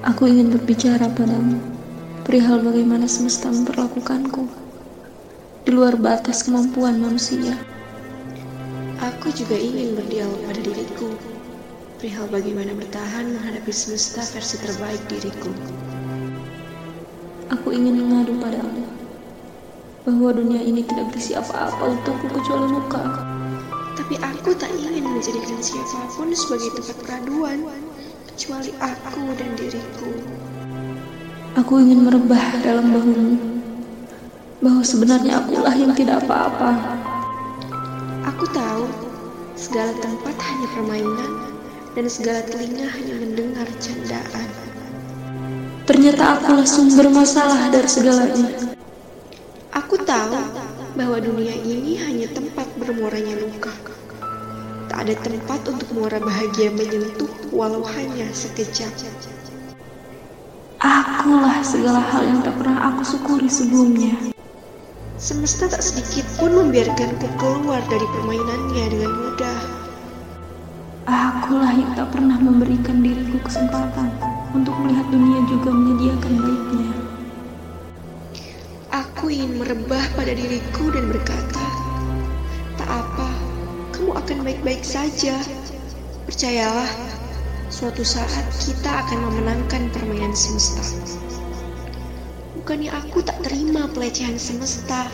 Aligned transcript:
Aku 0.00 0.24
ingin 0.24 0.48
berbicara 0.48 1.12
padamu 1.12 1.60
perihal 2.24 2.64
bagaimana 2.64 3.04
semesta 3.04 3.52
memperlakukanku 3.52 4.48
di 5.68 5.70
luar 5.76 6.00
batas 6.00 6.40
kemampuan 6.40 6.96
manusia. 6.96 7.52
Aku 8.96 9.28
juga 9.28 9.60
ingin 9.60 9.92
berdialog 10.00 10.40
pada 10.48 10.56
diriku 10.64 11.12
perihal 12.00 12.24
bagaimana 12.32 12.72
bertahan 12.80 13.28
menghadapi 13.28 13.68
semesta 13.68 14.24
versi 14.32 14.56
terbaik 14.64 15.04
diriku. 15.12 15.52
Aku 17.52 17.68
ingin 17.68 18.00
mengadu 18.00 18.40
padamu 18.40 18.88
bahwa 20.08 20.32
dunia 20.32 20.64
ini 20.64 20.80
tidak 20.80 21.12
berisi 21.12 21.36
apa-apa 21.36 21.92
untukku 21.92 22.40
kecuali 22.40 22.72
luka. 22.72 23.04
Tapi 24.00 24.16
aku 24.16 24.56
tak 24.56 24.72
ingin 24.80 25.04
menjadikan 25.04 25.60
siapa 25.60 26.08
pun 26.16 26.32
sebagai 26.32 26.72
tempat 26.72 26.96
keraduan, 27.04 27.68
kecuali 28.40 28.72
aku 28.80 29.36
dan 29.36 29.52
diriku. 29.52 30.08
Aku 31.60 31.76
ingin 31.76 32.08
merebah 32.08 32.56
dalam 32.64 32.88
bahumu, 32.88 33.36
bahwa 34.64 34.80
sebenarnya 34.80 35.44
akulah 35.44 35.76
yang 35.76 35.92
tidak 35.92 36.24
apa-apa. 36.24 36.72
Aku 38.32 38.48
tahu, 38.48 38.88
segala 39.60 39.92
tempat 40.00 40.32
hanya 40.40 40.66
permainan, 40.72 41.32
dan 41.92 42.08
segala 42.08 42.40
telinga 42.48 42.88
hanya 42.88 43.12
mendengar 43.20 43.68
candaan. 43.76 44.48
Ternyata 45.84 46.40
akulah 46.40 46.64
sumber 46.64 47.12
masalah 47.12 47.68
dari 47.68 47.92
segalanya. 47.92 48.72
Aku 49.76 50.00
tahu 50.00 50.40
bahwa 50.96 51.20
dunia 51.20 51.60
ini 51.60 52.00
hanya 52.08 52.24
tempat 52.32 52.72
bermuaranya 52.80 53.36
luka. 53.36 53.76
Tak 54.88 55.04
ada 55.04 55.14
tempat 55.28 55.60
untuk 55.68 55.92
muara 55.92 56.16
bahagia 56.16 56.72
menyentuh 56.72 57.29
walau 57.50 57.82
hanya 57.82 58.30
sekejap. 58.30 58.90
Akulah 60.80 61.60
segala 61.60 62.00
hal 62.00 62.24
yang 62.24 62.40
tak 62.40 62.56
pernah 62.56 62.88
aku 62.88 63.02
syukuri 63.04 63.50
sebelumnya. 63.50 64.16
Semesta 65.20 65.68
tak 65.68 65.84
sedikit 65.84 66.24
pun 66.40 66.56
membiarkanku 66.56 67.28
keluar 67.36 67.84
dari 67.92 68.08
permainannya 68.08 68.84
dengan 68.88 69.12
mudah. 69.12 69.60
Akulah 71.04 71.76
yang 71.76 71.92
tak 71.92 72.08
pernah 72.16 72.40
memberikan 72.40 73.04
diriku 73.04 73.36
kesempatan 73.44 74.08
untuk 74.56 74.72
melihat 74.80 75.04
dunia 75.12 75.44
juga 75.44 75.68
menyediakan 75.68 76.34
baiknya. 76.40 76.90
Aku 78.90 79.28
ingin 79.28 79.60
merebah 79.60 80.04
pada 80.16 80.32
diriku 80.32 80.88
dan 80.88 81.12
berkata, 81.12 81.64
tak 82.80 82.88
apa, 82.88 83.28
kamu 83.92 84.16
akan 84.16 84.38
baik-baik 84.40 84.80
saja. 84.80 85.36
Percayalah, 86.24 86.88
suatu 87.70 88.02
saat 88.02 88.50
kita 88.58 88.90
akan 89.06 89.30
memenangkan 89.30 89.94
permainan 89.94 90.34
semesta. 90.34 90.82
Bukannya 92.58 92.90
aku 92.90 93.22
tak 93.22 93.38
terima 93.46 93.86
pelecehan 93.94 94.36
semesta. 94.36 95.06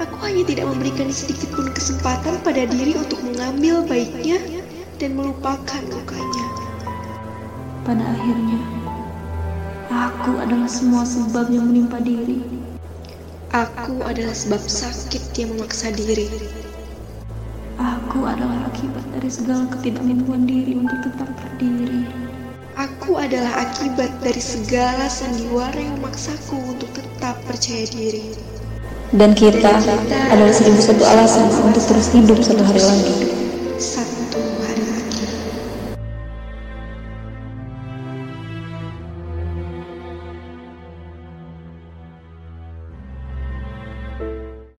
Aku 0.00 0.16
hanya 0.24 0.48
tidak 0.48 0.64
memberikan 0.64 1.12
sedikit 1.12 1.52
pun 1.52 1.68
kesempatan 1.76 2.40
pada 2.40 2.64
diri 2.64 2.96
untuk 2.96 3.20
mengambil 3.20 3.84
baiknya 3.84 4.40
dan 4.96 5.12
melupakan 5.12 5.82
lukanya. 5.92 6.46
Pada 7.84 8.04
akhirnya, 8.16 8.60
aku 9.92 10.40
adalah 10.40 10.70
semua 10.72 11.04
sebab 11.04 11.52
yang 11.52 11.68
menimpa 11.68 12.00
diri. 12.00 12.64
Aku 13.52 14.00
adalah 14.04 14.36
sebab 14.36 14.60
sakit 14.60 15.36
yang 15.36 15.52
memaksa 15.56 15.92
diri. 15.92 16.28
Aku 17.78 18.26
adalah 18.26 18.66
akibat 18.66 19.06
dari 19.14 19.30
segala 19.30 19.70
ketidakmampuan 19.70 20.50
diri 20.50 20.74
untuk 20.74 20.98
tetap 21.06 21.30
berdiri. 21.30 22.02
Aku 22.74 23.22
adalah 23.22 23.70
akibat 23.70 24.10
dari 24.18 24.42
segala 24.42 25.06
sandiwara 25.06 25.78
yang 25.78 25.94
memaksaku 26.02 26.58
untuk 26.74 26.90
tetap 26.90 27.38
percaya 27.46 27.86
diri. 27.94 28.34
Dan 29.14 29.30
kita 29.38 29.78
adalah 30.34 30.50
seribu 30.50 30.82
satu 30.82 31.06
alasan 31.06 31.54
untuk 31.70 31.86
terus 31.86 32.10
hidup 32.10 32.42
satu 32.42 32.66
hari 32.66 32.82
lagi. 32.82 33.27